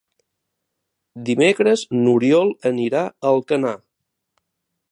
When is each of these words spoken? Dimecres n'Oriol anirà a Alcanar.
Dimecres 1.27 1.83
n'Oriol 1.99 2.51
anirà 2.73 3.03
a 3.11 3.35
Alcanar. 3.35 3.75